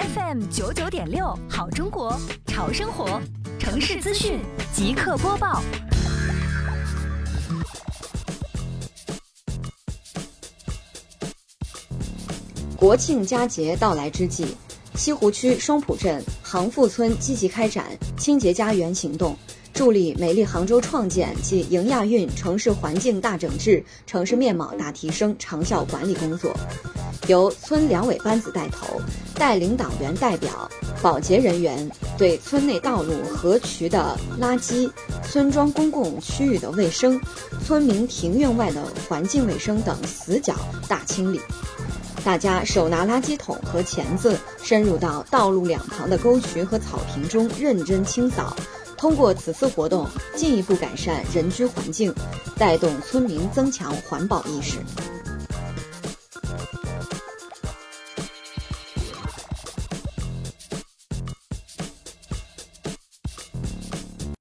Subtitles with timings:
[0.00, 3.20] FM 九九点六，好中国，潮生活，
[3.58, 4.40] 城市资讯
[4.72, 5.62] 即刻播报。
[12.76, 14.46] 国庆佳节到来之际，
[14.94, 17.86] 西湖区双浦镇杭富村积极开展
[18.16, 19.36] 清洁家园行动。
[19.74, 26.54] 助力美丽杭州创建及迎亚运城市环境大整治、城市面貌大提升长效管理工作，
[27.26, 29.00] 由村两委班子带头，
[29.34, 30.68] 带领党员代表、
[31.00, 34.90] 保洁人员对村内道路、河渠的垃圾、
[35.22, 37.20] 村庄公共区域的卫生、
[37.64, 40.54] 村民庭院外的环境卫生等死角
[40.88, 41.40] 大清理。
[42.24, 48.54] 大家手拿垃圾桶和钳子，深入到道路两旁的沟渠和草坪中认真清扫。
[48.96, 50.06] 通过此次活动，
[50.36, 52.14] 进一步改善人居环境，
[52.58, 54.76] 带动村民增强环保意识。